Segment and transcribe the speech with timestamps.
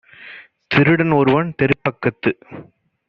[0.71, 2.33] திருடன் ஒருவன் தெருப்பக்கத்து